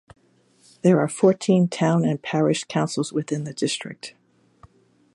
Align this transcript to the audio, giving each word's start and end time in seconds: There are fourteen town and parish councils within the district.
There 0.81 0.99
are 0.99 1.07
fourteen 1.07 1.67
town 1.67 2.05
and 2.05 2.19
parish 2.19 2.63
councils 2.63 3.13
within 3.13 3.43
the 3.43 3.53
district. 3.53 4.15